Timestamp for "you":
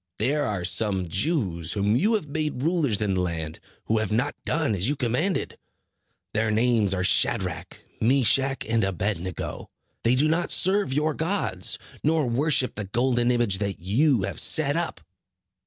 1.95-2.15, 4.89-4.95, 13.79-14.23